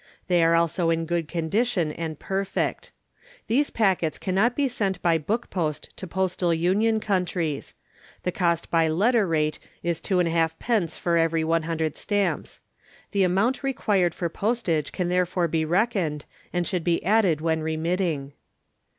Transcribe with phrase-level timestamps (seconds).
[0.29, 2.89] They are also in good condition and perfect._
[3.45, 7.75] These Packets cannot be sent by book post to Postal Union Countries.
[8.23, 10.97] The cost by letter rate is 2 1/2d.
[10.97, 12.61] for every 100 Stamps.
[13.11, 18.33] The amount required for postage can therefore be reckoned, and should be added when remitting.